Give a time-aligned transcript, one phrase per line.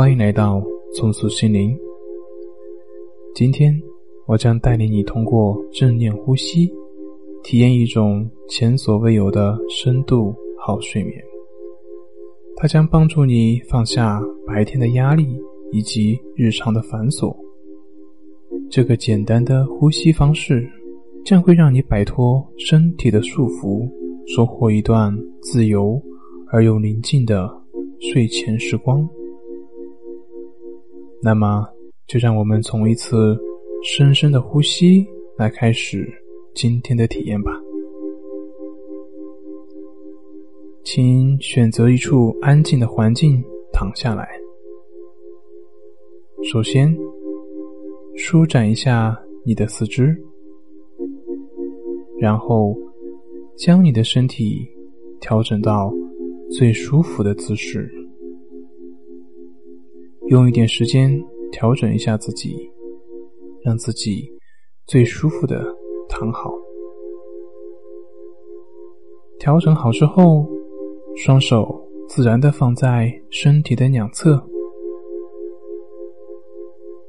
[0.00, 0.62] 欢迎来到
[0.94, 1.78] 重塑心灵。
[3.34, 3.78] 今天
[4.24, 6.72] 我将带领你通过正念呼吸，
[7.42, 11.22] 体验一种前所未有的深度好睡眠。
[12.56, 15.38] 它将帮助你放下白天的压力
[15.70, 17.36] 以及日常的繁琐。
[18.70, 20.66] 这个简单的呼吸方式
[21.26, 23.86] 将会让你摆脱身体的束缚，
[24.34, 26.00] 收获一段自由
[26.50, 27.46] 而又宁静的
[27.98, 29.06] 睡前时光。
[31.22, 31.66] 那么，
[32.06, 33.38] 就让我们从一次
[33.82, 36.08] 深深的呼吸来开始
[36.54, 37.52] 今天的体验吧。
[40.82, 44.26] 请选择一处安静的环境躺下来。
[46.50, 46.96] 首先，
[48.16, 49.14] 舒展一下
[49.44, 50.16] 你的四肢，
[52.18, 52.74] 然后
[53.56, 54.66] 将你的身体
[55.20, 55.92] 调整到
[56.50, 57.92] 最舒服的姿势。
[60.30, 61.10] 用一点时间
[61.50, 62.56] 调整一下自己，
[63.64, 64.30] 让自己
[64.86, 65.76] 最舒服的
[66.08, 66.54] 躺好。
[69.40, 70.46] 调整好之后，
[71.16, 74.40] 双手自然的放在身体的两侧。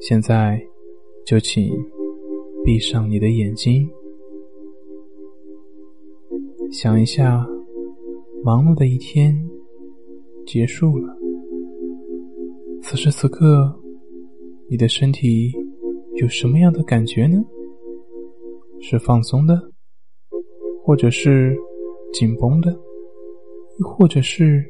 [0.00, 0.60] 现在
[1.24, 1.70] 就请
[2.64, 3.88] 闭上你的眼睛，
[6.72, 7.46] 想一下，
[8.42, 9.48] 忙碌的一天
[10.44, 11.16] 结束了。
[12.86, 13.74] 此时此刻，
[14.68, 15.50] 你的身体
[16.16, 17.42] 有什么样的感觉呢？
[18.78, 19.58] 是放松的，
[20.84, 21.56] 或者是
[22.12, 22.70] 紧绷的，
[23.78, 24.62] 又或者是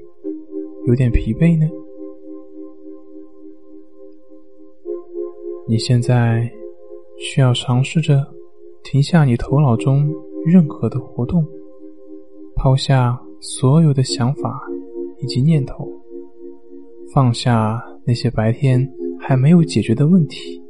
[0.86, 1.68] 有点疲惫呢？
[5.66, 6.48] 你现在
[7.18, 8.24] 需要尝试着
[8.84, 10.08] 停下你头脑中
[10.46, 11.44] 任何的活动，
[12.54, 14.64] 抛下所有的想法
[15.18, 15.90] 以及念头，
[17.12, 17.84] 放下。
[18.06, 18.86] 那些白天
[19.18, 20.62] 还没有解决的问题，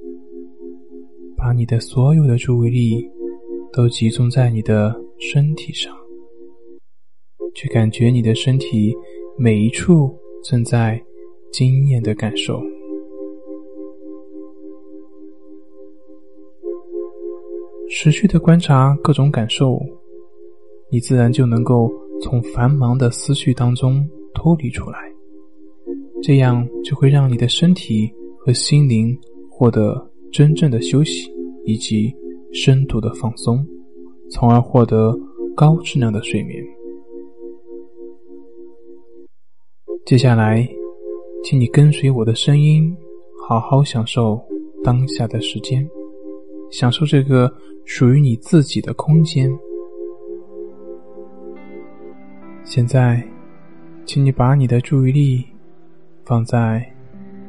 [1.36, 3.10] 把你的所有的注意力
[3.72, 5.92] 都集中在你的身体上，
[7.54, 8.94] 去感觉你的身体
[9.36, 11.02] 每一处正在
[11.52, 12.62] 惊艳的感受，
[17.90, 19.80] 持续的观察各种感受，
[20.88, 21.92] 你自然就能够
[22.22, 25.13] 从繁忙的思绪当中脱离出来。
[26.26, 29.14] 这样就会让你的身体和心灵
[29.50, 31.30] 获得真正的休息
[31.66, 32.10] 以及
[32.50, 33.62] 深度的放松，
[34.30, 35.14] 从而获得
[35.54, 36.64] 高质量的睡眠。
[40.06, 40.66] 接下来，
[41.44, 42.96] 请你跟随我的声音，
[43.46, 44.40] 好好享受
[44.82, 45.86] 当下的时间，
[46.70, 47.52] 享受这个
[47.84, 49.50] 属于你自己的空间。
[52.64, 53.22] 现在，
[54.06, 55.44] 请你把你的注意力。
[56.24, 56.84] 放在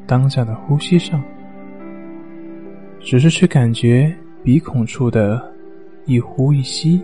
[0.06, 1.22] 当下的呼吸上，
[3.00, 4.14] 只是去感觉
[4.44, 5.52] 鼻孔处的
[6.04, 7.00] 一呼一吸。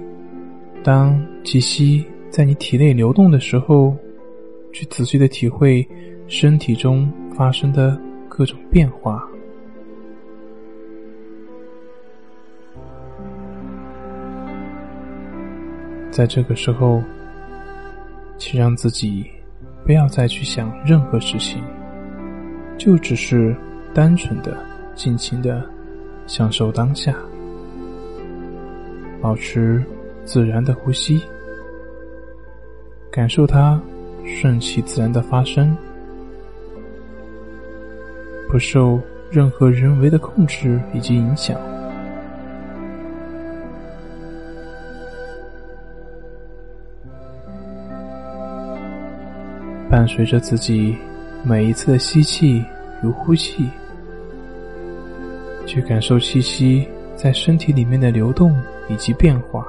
[0.84, 3.96] 当气息在你体内流动的时候，
[4.72, 5.86] 去仔细的体会
[6.28, 9.26] 身体中发生的各种变化。
[16.10, 17.02] 在这个时候，
[18.36, 19.24] 请让自己。
[19.84, 21.62] 不要再去想任何事情，
[22.78, 23.54] 就只是
[23.92, 24.56] 单纯的、
[24.94, 25.62] 尽情的
[26.26, 27.14] 享受当下，
[29.20, 29.84] 保持
[30.24, 31.20] 自然的呼吸，
[33.10, 33.80] 感受它
[34.24, 35.76] 顺其自然的发生，
[38.48, 39.00] 不受
[39.30, 41.58] 任何人为的控制以及影响。
[49.92, 50.96] 伴随着自己
[51.44, 52.64] 每一次的吸气
[53.02, 53.68] 与呼气，
[55.66, 58.58] 去感受气息在身体里面的流动
[58.88, 59.66] 以及变化，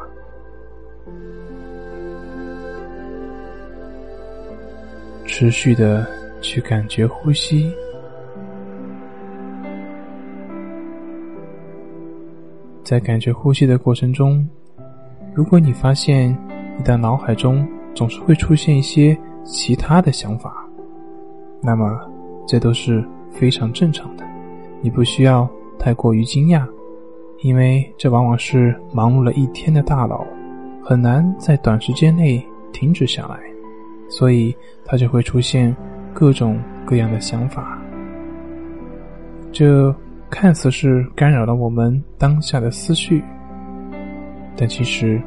[5.26, 6.08] 持续的
[6.40, 7.70] 去感觉呼吸，
[12.82, 14.48] 在感觉呼吸的过程中，
[15.34, 16.30] 如果你发现
[16.78, 19.20] 你的脑海中总是会出现一些。
[19.44, 20.66] 其他的想法，
[21.62, 22.00] 那么
[22.48, 24.26] 这都是非常正常的，
[24.82, 26.66] 你不需要太过于惊讶，
[27.42, 30.26] 因为这往往是忙碌了一天的大脑
[30.82, 33.40] 很难在短时间内停止下来，
[34.10, 34.56] 所以
[34.86, 35.76] 它就会出现
[36.14, 37.80] 各种各样的想法。
[39.52, 39.94] 这
[40.30, 43.24] 看似是干扰了我们当下的思绪，
[44.56, 45.22] 但其实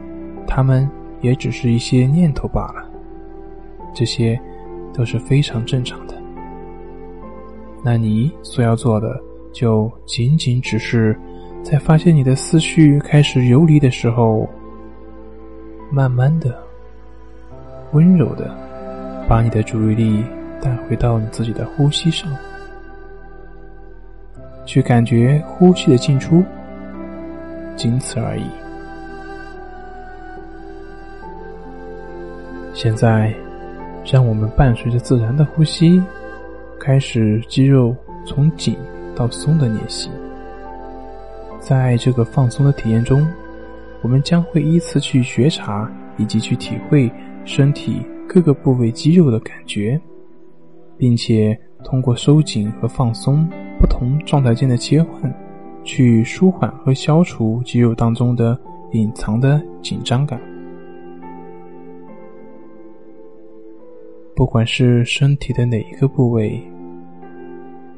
[0.46, 0.88] 他们
[1.20, 2.85] 也只是一些念头罢了。
[3.96, 4.38] 这些
[4.92, 6.14] 都是非常正常的。
[7.82, 9.18] 那你所要做的，
[9.54, 11.18] 就仅仅只是，
[11.62, 14.46] 在发现你的思绪开始游离的时候，
[15.90, 16.54] 慢慢的、
[17.92, 18.54] 温柔的，
[19.26, 20.22] 把你的注意力
[20.60, 22.30] 带回到你自己的呼吸上，
[24.66, 26.44] 去感觉呼吸的进出，
[27.76, 28.44] 仅此而已。
[32.74, 33.32] 现在，
[34.10, 36.02] 让我们伴随着自然的呼吸。
[36.78, 38.76] 开始肌肉从紧
[39.14, 40.08] 到松的练习，
[41.58, 43.26] 在这个放松的体验中，
[44.02, 47.10] 我们将会依次去觉察以及去体会
[47.44, 50.00] 身体各个部位肌肉的感觉，
[50.96, 53.48] 并且通过收紧和放松
[53.80, 55.34] 不同状态间的切换，
[55.82, 58.56] 去舒缓和消除肌肉当中的
[58.92, 60.40] 隐藏的紧张感。
[64.36, 66.62] 不管是身体的哪一个部位，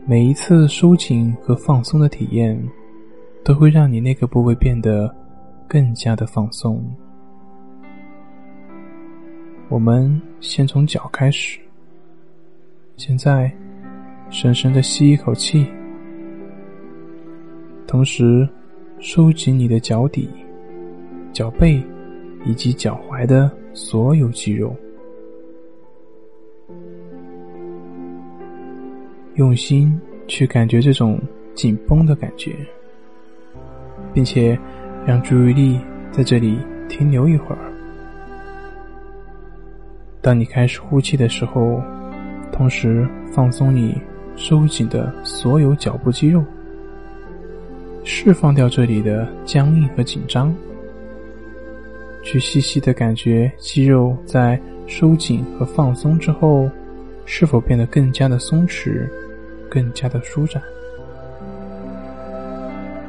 [0.07, 2.57] 每一次收紧和放松的体验，
[3.45, 5.13] 都会让你那个部位变得
[5.67, 6.81] 更加的放松。
[9.69, 11.59] 我们先从脚开始，
[12.97, 13.53] 现在
[14.31, 15.67] 深深的吸一口气，
[17.85, 18.49] 同时
[19.01, 20.31] 收紧你的脚底、
[21.33, 21.83] 脚背
[22.47, 24.73] 以及脚踝的所有肌肉。
[29.39, 29.97] 用心
[30.27, 31.17] 去感觉这种
[31.55, 32.57] 紧绷的感觉，
[34.13, 34.59] 并且
[35.07, 35.81] 让注意力
[36.11, 36.59] 在这里
[36.89, 37.59] 停留一会儿。
[40.21, 41.81] 当你开始呼气的时候，
[42.51, 43.97] 同时放松你
[44.35, 46.43] 收紧的所有脚部肌肉，
[48.03, 50.53] 释放掉这里的僵硬和紧张，
[52.25, 56.69] 去细细的感觉肌肉在收紧和放松之后，
[57.25, 59.09] 是否变得更加的松弛。
[59.71, 60.63] 更加的舒展，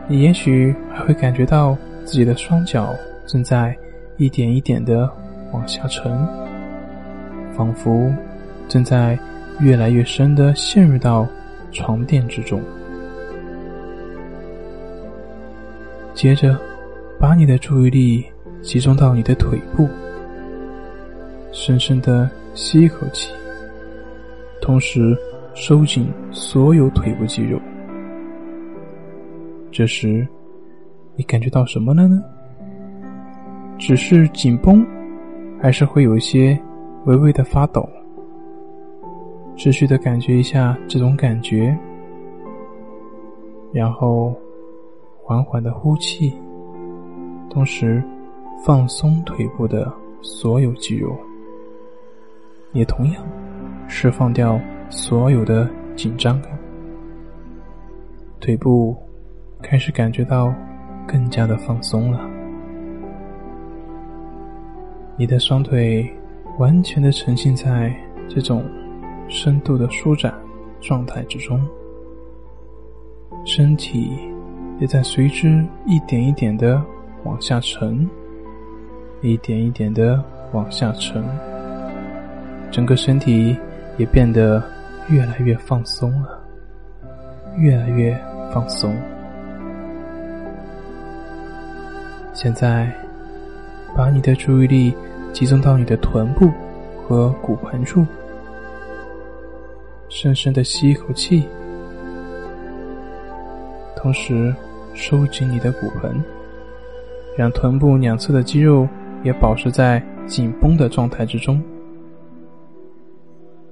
[0.07, 2.95] 你也许还会感觉到自己的双脚
[3.25, 3.77] 正在
[4.17, 5.09] 一点一点的
[5.51, 6.11] 往下沉，
[7.53, 8.13] 仿佛
[8.67, 9.17] 正在
[9.59, 11.27] 越来越深的陷入到
[11.71, 12.61] 床垫之中。
[16.13, 16.59] 接着，
[17.17, 18.25] 把你的注意力
[18.61, 19.87] 集中到你的腿部，
[21.53, 23.31] 深深的吸一口气，
[24.61, 25.17] 同时。
[25.59, 27.59] 收紧所有腿部肌肉。
[29.69, 30.25] 这时，
[31.17, 32.23] 你感觉到什么了呢？
[33.77, 34.87] 只是紧绷，
[35.61, 36.57] 还是会有一些
[37.07, 37.87] 微微的发抖？
[39.57, 41.77] 持续的感觉一下这种感觉，
[43.73, 44.33] 然后
[45.21, 46.33] 缓缓的呼气，
[47.49, 48.01] 同时
[48.65, 49.91] 放松腿部的
[50.21, 51.13] 所有肌肉，
[52.71, 53.21] 也同样
[53.89, 54.57] 释放掉。
[54.89, 56.51] 所有的紧张感，
[58.39, 58.97] 腿部
[59.61, 60.53] 开始感觉到
[61.07, 62.19] 更加的放松了。
[65.15, 66.09] 你的双腿
[66.57, 67.93] 完全的沉浸在
[68.27, 68.63] 这种
[69.27, 70.33] 深度的舒展
[70.81, 71.61] 状态之中，
[73.45, 74.17] 身体
[74.79, 76.81] 也在随之一点一点的
[77.25, 78.09] 往下沉，
[79.21, 81.23] 一点一点的往下沉，
[82.71, 83.55] 整个身体
[83.99, 84.63] 也变得。
[85.09, 86.39] 越来越放松了，
[87.57, 88.15] 越来越
[88.53, 88.95] 放松。
[92.33, 92.93] 现在，
[93.97, 94.95] 把你的注意力
[95.33, 96.51] 集中到你的臀部
[97.01, 98.05] 和骨盆处，
[100.09, 101.49] 深深的吸一口气，
[103.95, 104.55] 同时
[104.93, 106.23] 收紧你的骨盆，
[107.35, 108.87] 让臀部两侧的肌肉
[109.23, 111.59] 也保持在紧绷的状态之中。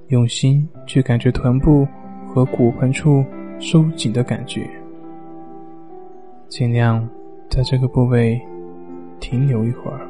[0.08, 1.86] 用心去感觉臀部
[2.26, 3.22] 和骨盆处
[3.60, 4.66] 收紧的感觉，
[6.48, 7.06] 尽量
[7.50, 8.40] 在这个部位
[9.20, 10.00] 停留一会儿。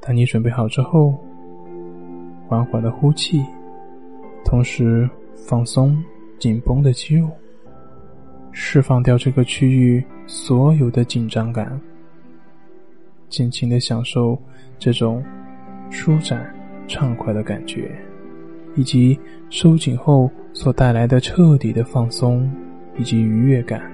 [0.00, 1.14] 当你准备好之后，
[2.48, 3.40] 缓缓的呼气，
[4.44, 5.08] 同时
[5.46, 5.96] 放松
[6.40, 7.30] 紧绷的肌肉，
[8.50, 11.80] 释放掉这个区域所有的紧张感，
[13.28, 14.36] 尽情的享受
[14.76, 15.22] 这种。
[15.92, 16.52] 舒展、
[16.88, 17.90] 畅快的感觉，
[18.74, 19.20] 以及
[19.50, 22.50] 收紧后所带来的彻底的放松
[22.96, 23.92] 以及愉悦感。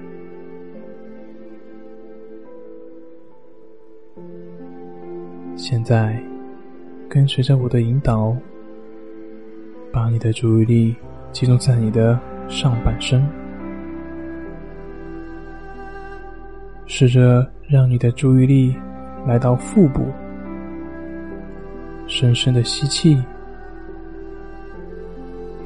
[5.57, 6.17] 现在，
[7.09, 8.35] 跟随着我的引导，
[9.91, 10.95] 把你的注意力
[11.33, 13.21] 集中在你的上半身，
[16.85, 18.73] 试着让你的注意力
[19.27, 20.05] 来到腹部。
[22.09, 23.21] 深深的吸气，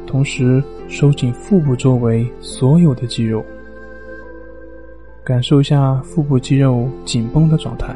[0.06, 3.44] 同时收紧腹部周围所有的肌肉，
[5.24, 7.96] 感受一下腹部肌肉紧绷的状态。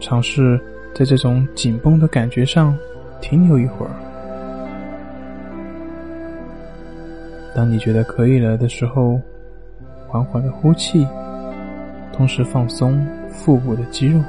[0.00, 0.60] 尝试
[0.92, 2.76] 在这种紧绷的感觉上
[3.20, 3.92] 停留一会儿。
[7.54, 9.20] 当你觉得可以了的时候，
[10.08, 11.06] 缓缓的呼气，
[12.12, 14.20] 同时放松腹部的肌肉，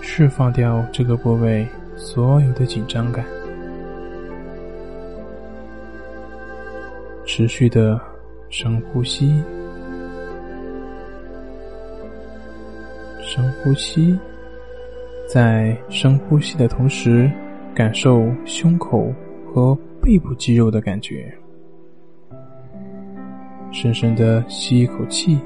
[0.00, 3.24] 释放掉这个部位所有的紧张感。
[7.24, 8.00] 持续的
[8.48, 9.42] 深呼吸，
[13.20, 14.18] 深呼吸。
[15.28, 17.28] 在深呼吸的同时，
[17.74, 19.12] 感受胸口
[19.44, 21.36] 和背部肌肉的感觉。
[23.72, 25.38] 深深的吸一口气，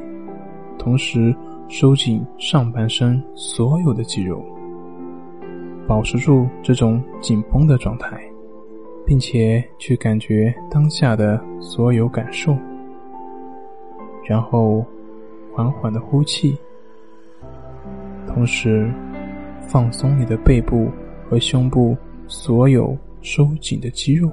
[0.78, 1.34] 同时
[1.70, 4.44] 收紧上半身所有的肌肉，
[5.86, 8.20] 保持住这种紧绷的状态，
[9.06, 12.56] 并且去感觉当下的所有感受。
[14.24, 14.84] 然后
[15.54, 16.58] 缓缓的呼气，
[18.26, 18.92] 同时。
[19.68, 20.90] 放松你的背部
[21.28, 21.96] 和胸部
[22.26, 24.28] 所有收紧的肌肉，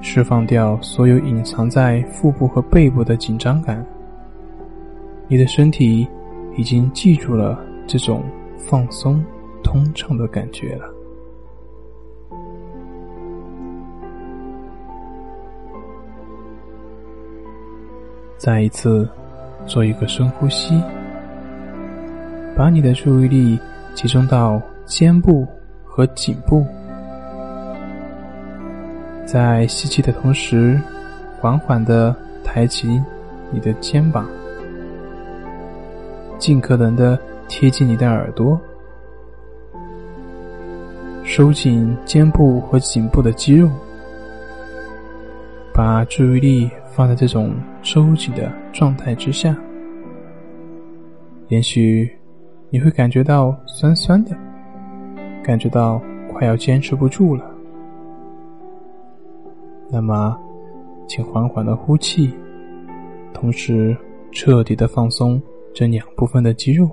[0.00, 3.86] 释放掉所有隐藏在腹部和背部的紧张感。
[5.32, 6.06] 你的身体
[6.58, 8.22] 已经记住了这种
[8.58, 9.24] 放松、
[9.64, 10.84] 通畅的感觉了。
[18.36, 19.08] 再一次
[19.64, 20.78] 做一个深呼吸，
[22.54, 23.58] 把你的注意力。
[23.94, 25.46] 集中到肩部
[25.82, 26.66] 和颈部，
[29.24, 30.78] 在吸气的同时，
[31.38, 33.00] 缓缓的抬起
[33.50, 34.26] 你的肩膀，
[36.42, 38.60] 尽可能的贴近你的耳朵，
[41.22, 43.70] 收紧肩部和颈部的肌肉，
[45.72, 49.56] 把注意力放在这种收紧的状态之下，
[51.46, 52.10] 也许。
[52.70, 54.34] 你会感觉到酸酸的，
[55.44, 57.44] 感觉到快要坚持不住了。
[59.90, 60.34] 那么，
[61.06, 62.32] 请缓缓的呼气，
[63.34, 63.94] 同时
[64.32, 65.38] 彻底的放松
[65.72, 66.90] 这两部分的肌肉。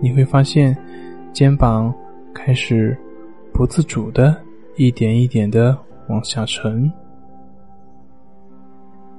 [0.00, 0.76] 你会发现，
[1.32, 1.94] 肩膀
[2.34, 2.96] 开始
[3.52, 4.36] 不自主的
[4.76, 5.76] 一点一点的
[6.08, 6.90] 往下沉，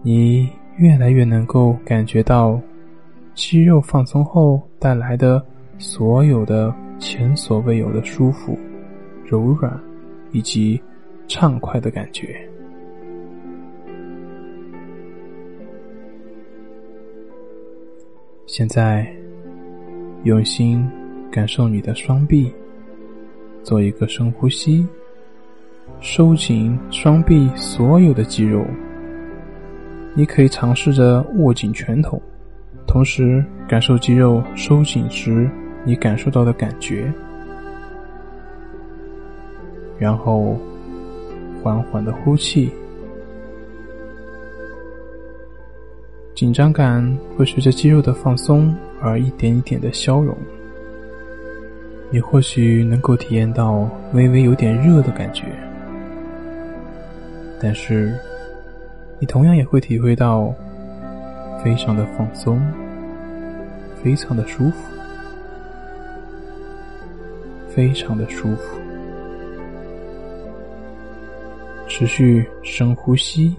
[0.02, 2.60] 你越来越能够感觉到。
[3.34, 5.42] 肌肉放松后带来的
[5.78, 8.60] 所有的前所未有的舒服、
[9.26, 9.80] 柔软
[10.34, 10.80] 以及
[11.30, 12.36] 畅快的感觉。
[18.54, 19.08] 现在，
[20.26, 20.86] 用心
[21.32, 22.54] 感受你的双臂，
[23.64, 24.86] 做一个深呼吸，
[26.02, 28.66] 收紧双臂所有的肌肉。
[30.14, 32.22] 你可以尝试着握紧拳头。
[32.86, 35.50] 同时，感受肌肉收紧时
[35.86, 37.10] 你感受到的感觉，
[39.98, 40.58] 然后
[41.64, 42.70] 缓缓的呼气，
[46.42, 47.08] 紧张感
[47.38, 50.36] 会随着肌肉的放松而一点一点的消融。
[52.10, 55.44] 你或许能够体验到微微有点热的感觉，
[57.62, 58.18] 但是
[59.20, 60.52] 你同样也会体会到。
[61.64, 62.60] 非常的放松，
[64.02, 64.78] 非常的舒服，
[67.70, 68.80] 非常的舒服。
[71.88, 73.56] 持续深呼吸，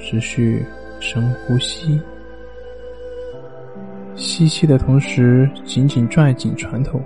[0.00, 0.64] 持续
[0.98, 2.00] 深呼吸。
[4.16, 7.00] 吸气的同时，紧紧拽紧拳头，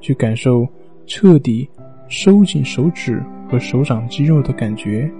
[0.00, 0.66] 去感受
[1.06, 1.68] 彻底
[2.08, 5.10] 收紧手指和手掌肌肉的感觉。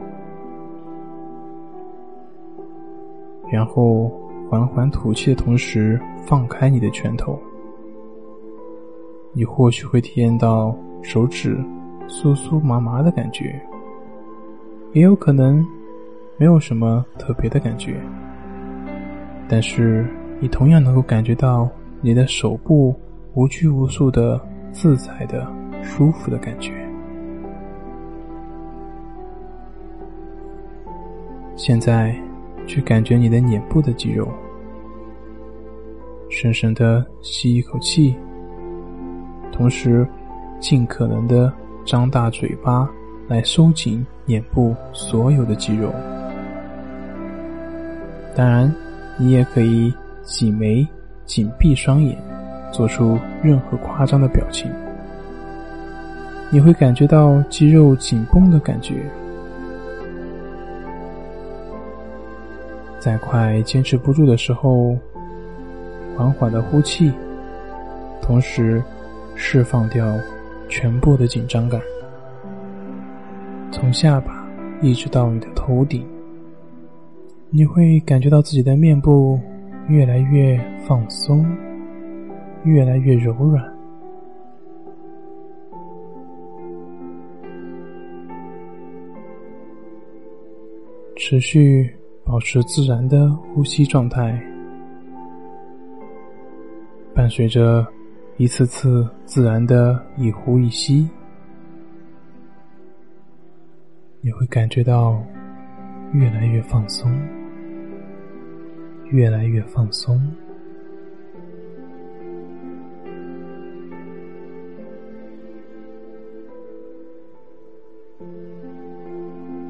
[3.51, 4.09] 然后
[4.49, 7.39] 缓缓吐气的同时，放开你的拳头。
[9.33, 11.57] 你或许会体验到手指
[12.09, 13.61] 酥酥麻麻的感觉，
[14.93, 15.65] 也有可能
[16.41, 18.01] 没有什么特别的感觉。
[19.47, 20.07] 但是
[20.41, 21.69] 你同样能够感觉到
[22.01, 22.97] 你的手部
[23.35, 24.41] 无拘无束的
[24.73, 25.47] 自在的
[25.83, 26.73] 舒服的感觉。
[31.57, 32.19] 现在。
[32.67, 34.29] 去感觉你的脸部的肌肉，
[36.29, 38.15] 深深的吸一口气，
[39.51, 40.07] 同时
[40.61, 41.53] 尽可能的
[41.85, 42.89] 张大嘴巴
[43.27, 45.93] 来收紧脸部所有的肌肉。
[48.41, 48.75] 当然，
[49.19, 49.93] 你也可以
[50.23, 50.89] 挤眉、
[51.27, 52.17] 紧闭双眼，
[52.73, 54.73] 做出任何夸张的表情。
[56.49, 59.03] 你会感觉到肌肉紧绷的感觉。
[62.99, 64.97] 在快坚持不住的时候，
[66.17, 67.13] 缓缓的呼气，
[68.23, 68.83] 同时
[69.35, 70.19] 释放掉
[70.67, 71.79] 全部的紧张感，
[73.71, 74.49] 从下巴
[74.81, 76.07] 一直到你的头顶，
[77.53, 79.39] 你会感觉到自己的面部
[79.89, 81.45] 越来越放松，
[82.63, 83.69] 越来越柔软。
[91.17, 91.93] 持续
[92.25, 94.41] 保持自然的呼吸状态，
[97.13, 97.85] 伴随着
[98.37, 101.09] 一次次自然的一呼一吸，
[104.21, 105.21] 你会感觉到
[106.13, 107.13] 越来越放松，
[109.11, 110.21] 越来越放松。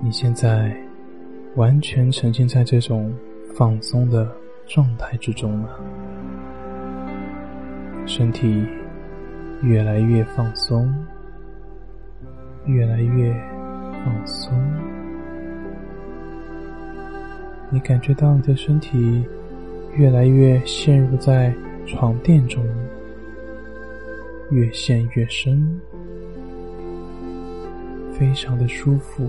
[0.02, 0.76] 你现在。
[1.56, 3.12] 完全沉浸在这种
[3.56, 4.32] 放松的
[4.66, 5.80] 状态之中了，
[8.06, 8.64] 身体
[9.60, 10.94] 越来越放松，
[12.66, 13.34] 越来越
[14.04, 14.99] 放松。
[17.70, 19.24] 你感觉到你的身体
[19.96, 21.54] 越来越陷入在
[21.86, 22.64] 床垫中，
[24.50, 25.80] 越陷越深，
[28.12, 29.28] 非常的舒服。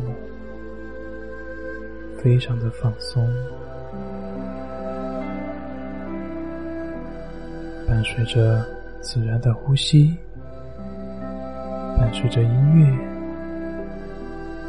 [2.23, 3.27] 非常的放松，
[7.87, 8.63] 伴随着
[9.01, 10.15] 自然的呼吸，
[11.97, 12.95] 伴随着音乐，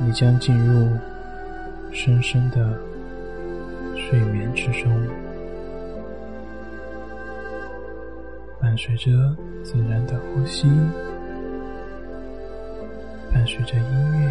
[0.00, 0.88] 你将进入
[1.92, 2.74] 深深的
[3.96, 4.92] 睡眠之中。
[8.60, 10.68] 伴随着自然的呼吸，
[13.32, 14.30] 伴随着音乐，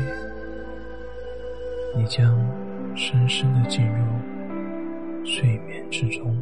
[1.98, 2.38] 你将。
[2.94, 4.04] 深深的进入
[5.24, 6.36] 睡眠之中。